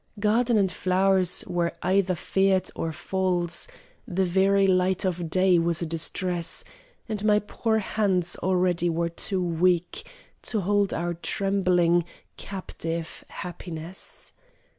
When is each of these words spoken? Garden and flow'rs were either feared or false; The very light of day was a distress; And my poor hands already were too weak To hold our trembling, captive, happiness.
Garden 0.19 0.57
and 0.57 0.71
flow'rs 0.71 1.45
were 1.45 1.73
either 1.83 2.15
feared 2.15 2.71
or 2.75 2.91
false; 2.91 3.67
The 4.07 4.25
very 4.25 4.65
light 4.65 5.05
of 5.05 5.29
day 5.29 5.59
was 5.59 5.83
a 5.83 5.85
distress; 5.85 6.63
And 7.07 7.23
my 7.23 7.37
poor 7.37 7.77
hands 7.77 8.35
already 8.37 8.89
were 8.89 9.09
too 9.09 9.43
weak 9.43 10.03
To 10.41 10.61
hold 10.61 10.91
our 10.91 11.13
trembling, 11.13 12.03
captive, 12.35 13.23
happiness. 13.29 14.33